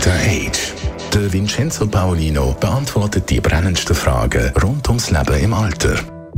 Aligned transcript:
Dr. 0.00 0.14
Age. 0.14 0.72
Der 1.12 1.30
Vincenzo 1.30 1.86
Paolino 1.86 2.56
beantwortet 2.58 3.28
die 3.28 3.38
brennendsten 3.38 3.94
Fragen 3.94 4.50
rund 4.62 4.88
ums 4.88 5.10
Leben 5.10 5.38
im 5.38 5.52
Alter. 5.52 5.94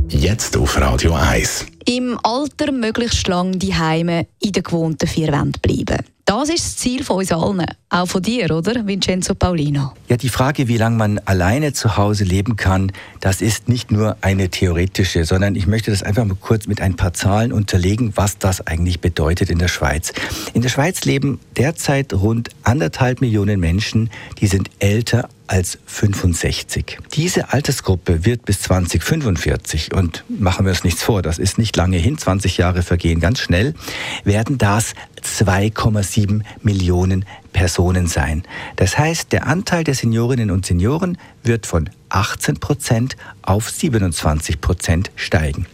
Jetzt 0.09 0.57
auf 0.57 0.77
Radio 0.81 1.13
1. 1.13 1.67
Im 1.85 2.19
Alter 2.23 2.73
möglichst 2.73 3.25
lange 3.29 3.55
die 3.55 3.73
Heime 3.73 4.27
in 4.41 4.51
den 4.51 4.63
gewohnten 4.63 5.07
vier 5.07 5.31
Wänden 5.31 5.61
bleiben. 5.61 6.03
Das 6.25 6.47
ist 6.47 6.65
das 6.65 6.77
Ziel 6.77 7.03
von 7.03 7.17
uns 7.17 7.33
allen. 7.33 7.65
Auch 7.89 8.07
von 8.07 8.21
dir, 8.21 8.49
oder, 8.55 8.87
Vincenzo 8.87 9.35
Paulino? 9.35 9.91
Ja, 10.07 10.15
die 10.15 10.29
Frage, 10.29 10.69
wie 10.69 10.77
lange 10.77 10.95
man 10.95 11.19
alleine 11.25 11.73
zu 11.73 11.97
Hause 11.97 12.23
leben 12.23 12.55
kann, 12.55 12.93
das 13.19 13.41
ist 13.41 13.67
nicht 13.67 13.91
nur 13.91 14.15
eine 14.21 14.49
theoretische, 14.49 15.25
sondern 15.25 15.55
ich 15.55 15.67
möchte 15.67 15.91
das 15.91 16.01
einfach 16.01 16.23
mal 16.23 16.37
kurz 16.39 16.65
mit 16.65 16.79
ein 16.79 16.95
paar 16.95 17.13
Zahlen 17.13 17.51
unterlegen, 17.51 18.13
was 18.15 18.37
das 18.37 18.65
eigentlich 18.65 19.01
bedeutet 19.01 19.49
in 19.49 19.59
der 19.59 19.67
Schweiz. 19.67 20.13
In 20.53 20.61
der 20.61 20.69
Schweiz 20.69 21.03
leben 21.03 21.41
derzeit 21.57 22.13
rund 22.13 22.49
anderthalb 22.63 23.19
Millionen 23.19 23.59
Menschen, 23.59 24.09
die 24.39 24.47
sind 24.47 24.69
älter 24.79 25.27
als 25.53 25.77
65. 25.85 26.97
Diese 27.13 27.53
Altersgruppe 27.53 28.25
wird 28.25 28.43
bis 28.43 28.61
2045, 28.61 29.93
und 29.93 30.23
machen 30.27 30.65
wir 30.65 30.71
uns 30.71 30.83
nichts 30.83 31.03
vor, 31.03 31.21
das 31.21 31.37
ist 31.37 31.59
nicht 31.59 31.75
lange 31.75 31.97
hin, 31.97 32.17
20 32.17 32.57
Jahre 32.57 32.81
vergehen 32.81 33.19
ganz 33.19 33.37
schnell, 33.37 33.75
werden 34.23 34.57
das 34.57 34.95
2,7 35.23 36.41
Millionen 36.63 37.25
Personen 37.51 38.07
sein. 38.07 38.41
Das 38.77 38.97
heißt, 38.97 39.31
der 39.31 39.45
Anteil 39.45 39.83
der 39.83 39.93
Seniorinnen 39.93 40.49
und 40.49 40.65
Senioren 40.65 41.19
wird 41.43 41.67
von 41.67 41.87
18 42.09 42.59
Prozent 42.59 43.15
auf 43.43 43.69
27 43.69 44.59
Prozent 44.59 45.11
steigen. 45.15 45.67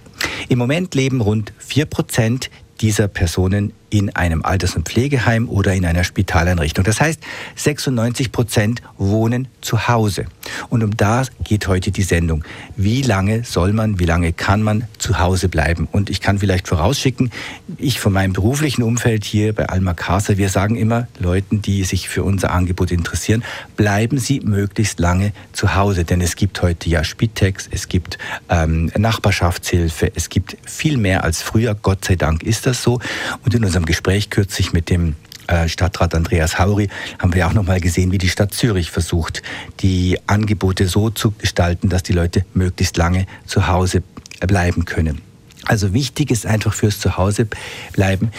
Im 0.50 0.60
Moment 0.60 0.94
leben 0.94 1.22
rund 1.22 1.54
4 1.58 1.86
Prozent 1.86 2.50
dieser 2.82 3.08
Personen 3.08 3.72
in 3.90 4.16
einem 4.16 4.44
Alters- 4.44 4.76
und 4.76 4.88
Pflegeheim 4.88 5.50
oder 5.50 5.74
in 5.74 5.86
einer 5.86 6.04
Spitaleinrichtung. 6.04 6.84
Das 6.84 7.02
heißt, 7.02 7.20
96 7.56 8.32
Prozent 8.32 8.82
wohnen 8.98 9.48
zu 9.62 9.88
Hause. 9.88 10.26
Und 10.70 10.84
um 10.84 10.96
da 10.96 11.24
geht 11.44 11.68
heute 11.68 11.92
die 11.92 12.04
Sendung. 12.04 12.44
Wie 12.76 13.02
lange 13.02 13.44
soll 13.44 13.74
man, 13.74 14.00
wie 14.00 14.06
lange 14.06 14.34
kann 14.34 14.62
man 14.62 14.86
zu 14.98 15.20
Hause 15.20 15.50
bleiben? 15.50 15.88
Und 15.92 16.10
ich 16.10 16.22
kann 16.22 16.40
vielleicht 16.40 16.68
vorausschicken, 16.68 17.32
ich 17.78 18.00
von 18.00 18.14
meinem 18.14 18.34
beruflichen 18.34 18.84
Umfeld 18.84 19.26
hier 19.26 19.54
bei 19.54 19.68
Alma 19.68 19.94
Casa, 19.94 20.38
wir 20.38 20.50
sagen 20.50 20.76
immer 20.76 21.08
Leuten, 21.20 21.62
die 21.62 21.84
sich 21.84 22.10
für 22.10 22.24
unser 22.24 22.52
Angebot 22.52 22.92
interessieren, 22.92 23.44
bleiben 23.76 24.18
Sie 24.18 24.40
möglichst 24.42 25.00
lange 25.00 25.34
zu 25.54 25.76
Hause. 25.76 26.06
Denn 26.06 26.22
es 26.22 26.36
gibt 26.36 26.62
heute 26.62 26.90
ja 26.90 27.04
Spitex, 27.04 27.68
es 27.72 27.88
gibt 27.88 28.18
ähm, 28.50 28.92
Nachbarschaftshilfe, 28.98 30.12
es 30.16 30.30
gibt 30.30 30.58
viel 30.66 30.98
mehr 30.98 31.24
als 31.24 31.42
früher. 31.42 31.76
Gott 31.76 32.06
sei 32.06 32.16
Dank 32.16 32.44
ist 32.44 32.66
das 32.66 32.84
so. 32.84 33.00
Und 33.44 33.54
in 33.54 33.64
unserem 33.64 33.79
unserem 33.80 33.86
Gespräch 33.86 34.30
kürzlich 34.30 34.74
mit 34.74 34.90
dem 34.90 35.16
äh, 35.48 35.70
Stadtrat 35.70 36.14
Andreas 36.14 36.60
Hauri 36.60 36.90
haben 37.18 37.34
wir 37.34 37.48
auch 37.48 37.54
noch 37.54 37.64
mal 37.64 37.80
gesehen, 37.80 38.12
wie 38.12 38.18
die 38.18 38.28
Stadt 38.28 38.54
Zürich 38.54 38.92
versucht, 38.92 39.42
die 39.80 40.18
Angebote 40.28 40.86
so 40.88 41.10
zu 41.10 41.32
gestalten, 41.32 41.88
dass 41.88 42.04
die 42.04 42.12
Leute 42.12 42.44
möglichst 42.54 42.98
lange 42.98 43.26
zu 43.46 43.68
Hause 43.68 44.04
bleiben 44.42 44.84
können. 44.84 45.22
Also 45.66 45.94
wichtig 45.94 46.30
ist 46.30 46.46
einfach 46.46 46.74
fürs 46.74 47.00
Zuhause 47.00 47.48
bleiben, 47.94 48.32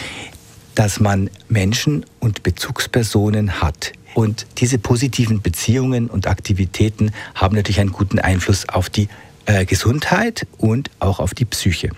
dass 0.75 0.99
man 0.99 1.31
Menschen 1.49 2.05
und 2.19 2.43
Bezugspersonen 2.43 3.61
hat. 3.61 3.93
Und 4.13 4.45
diese 4.59 4.77
positiven 4.77 5.41
Beziehungen 5.41 6.07
und 6.07 6.27
Aktivitäten 6.27 7.13
haben 7.33 7.55
natürlich 7.55 7.79
einen 7.79 7.93
guten 7.93 8.19
Einfluss 8.19 8.69
auf 8.69 8.91
die 8.91 9.07
äh, 9.47 9.65
Gesundheit 9.65 10.45
und 10.59 10.91
auch 10.99 11.19
auf 11.19 11.33
die 11.33 11.45
Psyche. 11.45 11.89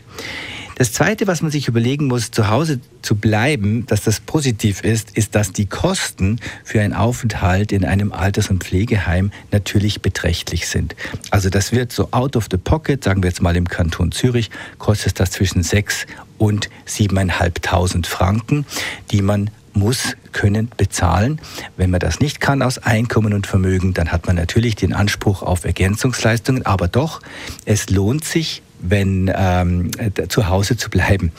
Das 0.76 0.92
Zweite, 0.92 1.28
was 1.28 1.42
man 1.42 1.52
sich 1.52 1.68
überlegen 1.68 2.08
muss, 2.08 2.32
zu 2.32 2.50
Hause 2.50 2.80
zu 3.02 3.16
bleiben, 3.16 3.86
dass 3.86 4.02
das 4.02 4.20
positiv 4.20 4.84
ist, 4.84 5.12
ist, 5.12 5.36
dass 5.36 5.52
die 5.52 5.66
Kosten 5.66 6.40
für 6.64 6.82
einen 6.82 6.94
Aufenthalt 6.94 7.72
in 7.72 7.86
einem 7.86 8.12
Alters- 8.12 8.50
und 8.50 8.64
Pflegeheim 8.64 9.32
natürlich 9.52 10.02
beträchtlich 10.02 10.68
sind. 10.68 10.96
Also 11.30 11.50
das 11.50 11.72
wird 11.72 11.92
so 11.92 12.10
out 12.12 12.36
of 12.36 12.48
the 12.50 12.58
pocket, 12.58 13.04
sagen 13.04 13.24
wir 13.24 13.30
jetzt 13.30 13.42
mal 13.42 13.56
im 13.56 13.68
Kanton 13.68 14.12
Zürich, 14.12 14.50
kostet 14.78 15.20
das 15.20 15.32
zwischen 15.32 15.64
6 15.64 16.06
und 16.38 16.70
7.500 16.88 18.06
Franken, 18.06 18.66
die 19.12 19.22
man 19.22 19.50
muss 19.73 20.16
können 20.32 20.70
bezahlen. 20.78 21.39
Wenn 21.78 21.89
man 21.89 22.00
das 22.00 22.20
nicht 22.20 22.39
kann 22.39 22.62
aus 22.62 22.78
Einkommen 22.78 23.33
und 23.33 23.48
Vermögen, 23.48 23.94
dann 23.94 24.12
hat 24.12 24.28
man 24.28 24.36
natürlich 24.36 24.76
den 24.76 24.94
Anspruch 24.94 25.42
auf 25.42 25.66
Ergänzungsleistungen. 25.66 26.66
Aber 26.66 26.88
doch, 26.88 27.22
es 27.66 27.89
lohnt 27.89 28.23
sich, 28.23 28.62
wenn 28.83 29.32
ähm, 29.33 29.92
zu 30.30 30.49
Hause 30.49 30.77
zu 30.77 30.89
bleiben. 30.89 31.32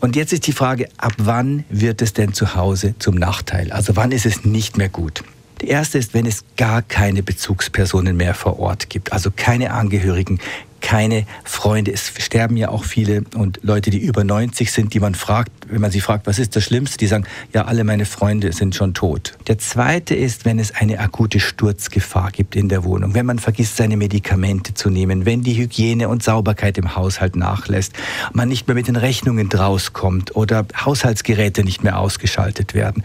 Und 0.00 0.16
jetzt 0.16 0.32
ist 0.32 0.46
die 0.46 0.52
Frage, 0.52 0.88
ab 0.96 1.12
wann 1.18 1.64
wird 1.68 2.00
es 2.02 2.12
denn 2.12 2.32
zu 2.32 2.54
Hause 2.54 2.94
zum 2.98 3.16
Nachteil? 3.16 3.72
Also 3.72 3.96
wann 3.96 4.12
ist 4.12 4.26
es 4.26 4.44
nicht 4.44 4.78
mehr 4.78 4.88
gut? 4.88 5.22
Die 5.60 5.68
erste 5.68 5.98
ist, 5.98 6.14
wenn 6.14 6.24
es 6.24 6.44
gar 6.56 6.82
keine 6.82 7.22
Bezugspersonen 7.24 8.16
mehr 8.16 8.34
vor 8.34 8.60
Ort 8.60 8.90
gibt, 8.90 9.12
also 9.12 9.30
keine 9.34 9.72
Angehörigen, 9.72 10.38
keine 10.80 11.26
Freunde. 11.44 11.92
Es 11.92 12.12
sterben 12.18 12.56
ja 12.56 12.68
auch 12.68 12.84
viele 12.84 13.24
und 13.34 13.60
Leute, 13.62 13.90
die 13.90 13.98
über 13.98 14.24
90 14.24 14.70
sind, 14.72 14.94
die 14.94 15.00
man 15.00 15.14
fragt, 15.14 15.50
wenn 15.68 15.80
man 15.80 15.90
sie 15.90 16.00
fragt, 16.00 16.26
was 16.26 16.38
ist 16.38 16.56
das 16.56 16.64
Schlimmste, 16.64 16.98
die 16.98 17.06
sagen, 17.06 17.24
ja, 17.52 17.64
alle 17.64 17.84
meine 17.84 18.04
Freunde 18.04 18.52
sind 18.52 18.74
schon 18.74 18.94
tot. 18.94 19.36
Der 19.46 19.58
zweite 19.58 20.14
ist, 20.14 20.44
wenn 20.44 20.58
es 20.58 20.74
eine 20.74 20.98
akute 21.00 21.40
Sturzgefahr 21.40 22.30
gibt 22.30 22.56
in 22.56 22.68
der 22.68 22.84
Wohnung, 22.84 23.14
wenn 23.14 23.26
man 23.26 23.38
vergisst, 23.38 23.76
seine 23.76 23.96
Medikamente 23.96 24.74
zu 24.74 24.90
nehmen, 24.90 25.26
wenn 25.26 25.42
die 25.42 25.56
Hygiene 25.56 26.08
und 26.08 26.22
Sauberkeit 26.22 26.78
im 26.78 26.96
Haushalt 26.96 27.36
nachlässt, 27.36 27.92
man 28.32 28.48
nicht 28.48 28.66
mehr 28.66 28.74
mit 28.74 28.88
den 28.88 28.96
Rechnungen 28.96 29.48
drauskommt 29.48 30.36
oder 30.36 30.66
Haushaltsgeräte 30.76 31.64
nicht 31.64 31.82
mehr 31.82 31.98
ausgeschaltet 31.98 32.74
werden, 32.74 33.02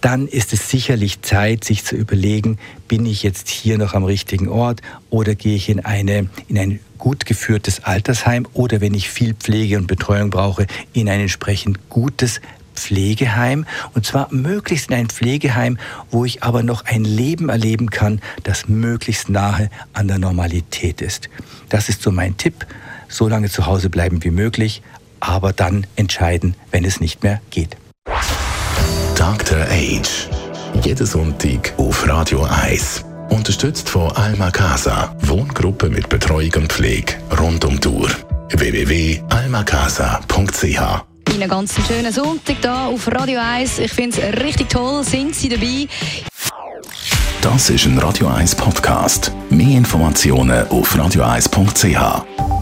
dann 0.00 0.28
ist 0.28 0.52
es 0.52 0.68
sicherlich 0.70 1.22
Zeit, 1.22 1.64
sich 1.64 1.84
zu 1.84 1.96
überlegen, 1.96 2.58
bin 2.88 3.06
ich 3.06 3.22
jetzt 3.22 3.48
hier 3.48 3.78
noch 3.78 3.94
am 3.94 4.04
richtigen 4.04 4.48
Ort 4.48 4.80
oder 5.10 5.34
gehe 5.34 5.56
ich 5.56 5.68
in 5.68 5.84
eine, 5.84 6.28
in 6.48 6.58
ein 6.58 6.80
gut 6.98 7.26
geführtes 7.26 7.84
Altersheim 7.84 8.46
oder 8.52 8.80
wenn 8.80 8.94
ich 8.94 9.10
viel 9.10 9.34
Pflege 9.34 9.76
und 9.78 9.86
Betreuung 9.86 10.30
brauche, 10.30 10.66
in 10.92 11.08
ein 11.08 11.20
entsprechend 11.20 11.88
gutes 11.90 12.40
Pflegeheim 12.74 13.66
und 13.94 14.04
zwar 14.04 14.32
möglichst 14.32 14.90
in 14.90 14.96
ein 14.96 15.08
Pflegeheim, 15.08 15.78
wo 16.10 16.24
ich 16.24 16.42
aber 16.42 16.62
noch 16.62 16.84
ein 16.84 17.04
Leben 17.04 17.48
erleben 17.48 17.90
kann, 17.90 18.20
das 18.42 18.68
möglichst 18.68 19.28
nahe 19.28 19.70
an 19.92 20.08
der 20.08 20.18
Normalität 20.18 21.00
ist. 21.00 21.28
Das 21.68 21.88
ist 21.88 22.02
so 22.02 22.10
mein 22.10 22.36
Tipp. 22.36 22.66
So 23.08 23.28
lange 23.28 23.48
zu 23.48 23.66
Hause 23.66 23.90
bleiben 23.90 24.24
wie 24.24 24.30
möglich, 24.30 24.82
aber 25.20 25.52
dann 25.52 25.86
entscheiden, 25.96 26.56
wenn 26.70 26.84
es 26.84 27.00
nicht 27.00 27.22
mehr 27.22 27.40
geht. 27.50 27.76
Dr. 29.14 29.66
Age. 29.70 30.28
Jeden 30.84 31.06
Sonntag 31.06 31.72
auf 31.78 32.06
Radio 32.06 32.42
1. 32.42 33.06
Unterstützt 33.30 33.88
von 33.88 34.12
Alma 34.12 34.50
Casa, 34.50 35.16
Wohngruppe 35.22 35.88
mit 35.88 36.10
Betreuung 36.10 36.52
und 36.56 36.70
Pflege 36.70 37.14
rund 37.40 37.64
um 37.64 37.80
Tour. 37.80 38.10
www.almacasa.ch 38.50 41.04
einen 41.34 41.48
ganz 41.48 41.74
schönen 41.88 42.12
Sonntag 42.12 42.56
hier 42.60 42.72
auf 42.72 43.10
Radio 43.10 43.40
1. 43.40 43.78
Ich 43.78 43.92
finde 43.92 44.20
es 44.20 44.42
richtig 44.42 44.68
toll. 44.68 45.02
Sind 45.02 45.34
Sie 45.34 45.48
dabei? 45.48 45.88
Das 47.40 47.70
ist 47.70 47.86
ein 47.86 47.98
Radio 47.98 48.28
1 48.28 48.54
Podcast. 48.54 49.32
Mehr 49.50 49.78
Informationen 49.78 50.68
auf 50.68 50.94
radio1.ch. 50.94 52.53